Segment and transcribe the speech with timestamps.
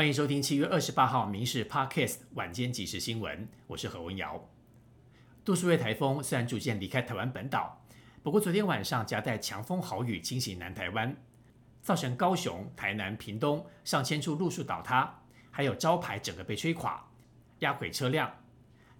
[0.00, 4.42] 欢迎收听七月二十八号《民事 Podcast》晚间即时新闻，我是何文瑶。
[5.44, 7.84] 杜苏芮台风虽然逐渐离开台湾本岛，
[8.22, 11.14] 不过昨天晚上夹带强风豪雨侵袭南台湾，
[11.82, 17.06] 造成高雄、台南、屏东上千处路树倒塌，还有招牌整个被吹垮，
[17.58, 18.34] 压毁车辆。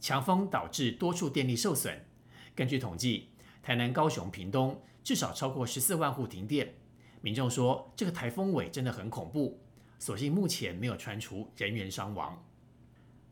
[0.01, 1.99] 强风导致多处电力受损。
[2.55, 3.31] 根据统计，
[3.63, 6.75] 台南、高雄、屏东至少超过十四万户停电。
[7.23, 9.63] 民众说，这个台风尾真的很恐怖。
[10.01, 12.43] 所幸目前没有传出人员伤亡。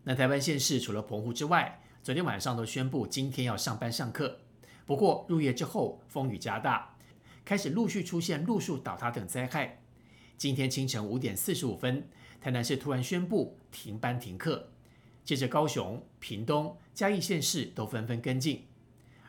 [0.05, 4.39] 那台湾县市除了澎湖之外，昨天晚上都宣布今天要上班上课。
[4.85, 6.95] 不过入夜之后风雨加大，
[7.43, 9.81] 开始陆续出现路树倒塌等灾害。
[10.37, 12.07] 今天清晨五点四十五分，
[12.39, 14.69] 台南市突然宣布停班停课，
[15.25, 18.67] 接着高雄、屏东、嘉义县市都纷纷跟进。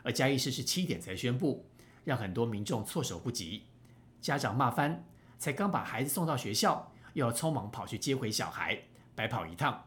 [0.02, 1.64] 而嘉义市是七点才宣布，
[2.04, 3.62] 让很多民众措手不及，
[4.20, 5.04] 家长骂翻，
[5.38, 6.92] 才刚把孩子送到学校。
[7.14, 8.78] 又要匆忙跑去接回小孩，
[9.14, 9.86] 白跑一趟。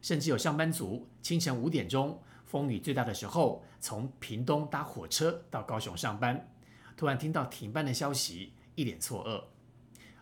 [0.00, 6.50] 甚至有上班族清晨五点钟，风雨最大的时候，从屏东搭火车到高雄上班，
[6.96, 9.44] 突然听到停班的消息，一脸错愕。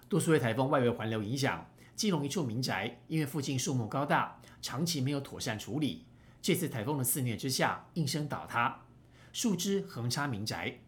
[0.09, 1.67] 杜苏芮台风外围环流影响，
[1.97, 6.07] 基隆一处民宅，因为附近树木高大，长期没有妥善处理，
[6.41, 8.83] 这次台风的肆虐之下，应声倒塌，
[9.33, 10.79] 树枝横插民宅。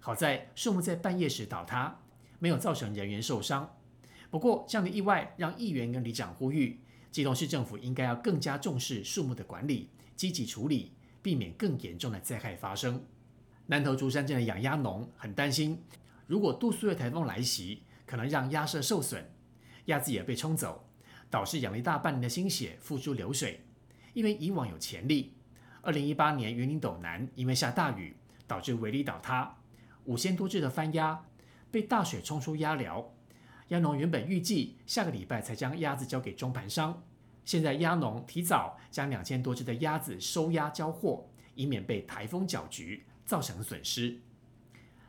[0.00, 2.00] 好在树木在半夜时倒塌，
[2.38, 3.76] 没有造成人员受伤。
[4.30, 6.78] 不过，这样的意外让议员跟里长呼吁，
[7.10, 13.04] 基隆市政府应该要更加重视树木的管理，积极处理，避免更严重的灾害发生。
[13.66, 15.82] 南投竹山镇的养鸭农很担心，
[16.28, 19.28] 如果杜苏芮台风来袭，可能让鸭舍受损，
[19.86, 20.88] 鸭子也被冲走，
[21.28, 23.64] 导致养了一大半年的心血付诸流水。
[24.12, 25.34] 因为以往有潜力，
[25.82, 29.56] 二零一八年云林斗南因为下大雨，导致围篱倒塌，
[30.04, 31.24] 五千多只的番鸭
[31.70, 33.12] 被大水冲出鸭寮。
[33.70, 37.04] 鸭农原本预计下个礼拜才将鸭子交给中盘商，
[37.44, 44.18] 现在鸭农提早将两千多只的鸭子收押交货，以免被台风搅局造成损失。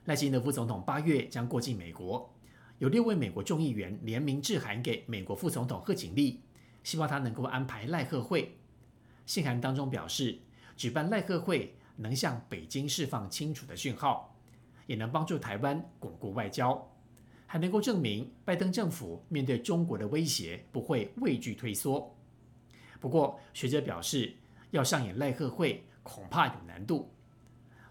[0.06, 2.32] 赖清德副总统八月将过境美国，
[2.78, 6.42] 有六位美国众议员联名致函给美国副总统贺锦丽，
[6.84, 8.60] 希望他能够安排赖贺会。
[9.26, 10.38] 信函当中表示，
[10.78, 14.36] 举办赖贺会能向北京释放清楚的讯号，
[14.86, 16.91] 也能帮助台湾巩固外交。
[17.52, 22.16] 还能够证明拜登政府面对中国的威胁不会畏惧退缩。
[22.98, 24.34] 不过，学者表示，
[24.70, 27.14] 要上演赖贺会恐怕有难度。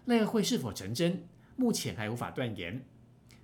[0.05, 1.27] 赖贺会是否成真，
[1.57, 2.83] 目前还无法断言。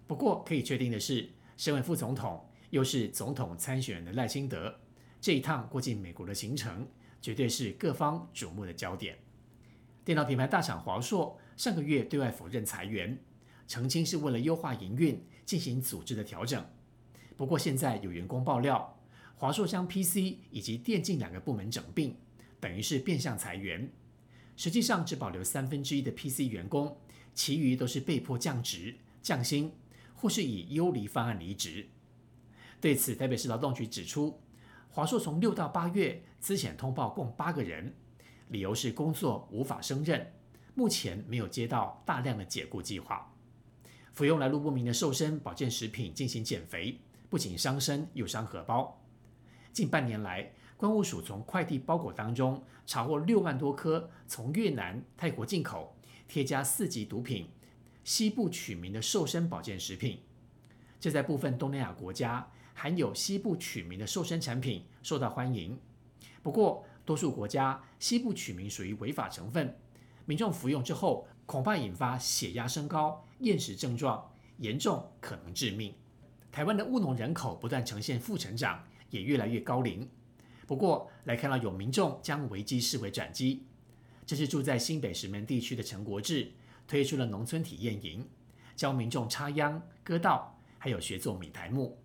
[0.07, 4.75] 不过，可以确定的是，身为副总统又是总统参选人的赖清德，
[5.21, 6.87] 这一趟过境美国的行程，
[7.21, 9.15] 绝对是各方瞩目的焦点。
[10.03, 13.15] 电脑品牌大厂华硕上个月对外否认裁员。
[13.67, 16.65] 澄清是为了优化营运，进行组织的调整。
[17.35, 18.97] 不过现在有员工爆料，
[19.35, 20.17] 华硕将 PC
[20.49, 22.15] 以及电竞两个部门整并，
[22.59, 23.91] 等于是变相裁员。
[24.55, 26.97] 实际上只保留三分之一的 PC 员工，
[27.35, 29.71] 其余都是被迫降职、降薪，
[30.15, 31.85] 或是以优离方案离职。
[32.81, 34.41] 对此，台北市劳动局指出，
[34.89, 37.93] 华硕从六到八月资遣通报共八个人，
[38.47, 40.33] 理由是工作无法胜任，
[40.73, 43.31] 目前没有接到大量的解雇计划。
[44.17, 48.99] 服用来路不明的瘦身保健食品进行减肥，不仅伤身又伤荷包。
[49.71, 55.95] 近半年来，关务署从快递包裹当中查获六万多颗从越南、泰国进口、
[56.27, 57.47] 添加四级毒品、
[58.03, 60.19] 西部取名的瘦身保健食品。
[60.99, 65.79] 这在部分东南亚国家含有西部取名的瘦身产品受到欢迎。
[66.41, 69.77] 不过，多数国家西部取名属于违法成分，
[70.25, 71.27] 民众服用之后。
[71.47, 75.93] 恐怕引发血压升高、厌食症状，严重可能致命。
[76.51, 80.09] 台湾的务农人口不断呈现负成长，也越来越高龄。
[80.65, 83.63] 不过，来看到有民众将危机视为转机。
[84.25, 86.51] 这是住在新北石门地区的陈国志
[86.87, 88.27] 推出了农村体验营，
[88.75, 91.97] 教民众插秧、割稻，还有学做米苔木。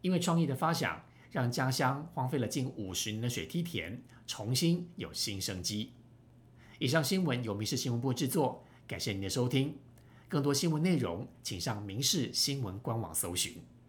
[0.00, 5.92] 因为创意的发想，让家乡荒废了近五十年的水梯田重新有新生机。
[6.80, 8.64] 以上新闻由民事新闻部制作。
[8.88, 9.78] 感谢您的收听，
[10.32, 13.54] 更多新闻内容，请上民事新闻官网搜寻。